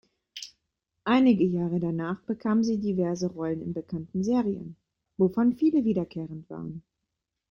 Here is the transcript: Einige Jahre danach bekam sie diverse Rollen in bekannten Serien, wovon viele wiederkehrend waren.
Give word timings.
Einige 1.03 1.43
Jahre 1.45 1.79
danach 1.79 2.21
bekam 2.23 2.63
sie 2.63 2.79
diverse 2.79 3.27
Rollen 3.27 3.61
in 3.61 3.71
bekannten 3.71 4.23
Serien, 4.23 4.75
wovon 5.17 5.53
viele 5.53 5.83
wiederkehrend 5.85 6.49
waren. 6.49 6.81